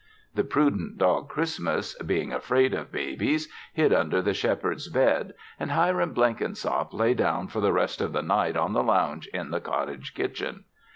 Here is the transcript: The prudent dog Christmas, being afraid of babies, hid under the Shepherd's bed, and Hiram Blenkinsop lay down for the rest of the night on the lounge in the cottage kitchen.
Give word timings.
The 0.33 0.43
prudent 0.43 0.97
dog 0.97 1.29
Christmas, 1.29 1.93
being 2.01 2.33
afraid 2.33 2.73
of 2.73 2.91
babies, 2.91 3.47
hid 3.71 3.93
under 3.93 4.19
the 4.19 4.33
Shepherd's 4.33 4.87
bed, 4.89 5.35
and 5.59 5.69
Hiram 5.69 6.11
Blenkinsop 6.15 6.91
lay 6.91 7.13
down 7.13 7.47
for 7.49 7.59
the 7.61 7.71
rest 7.71 8.01
of 8.01 8.11
the 8.11 8.23
night 8.23 8.57
on 8.57 8.73
the 8.73 8.81
lounge 8.81 9.27
in 9.27 9.51
the 9.51 9.61
cottage 9.61 10.15
kitchen. 10.15 10.63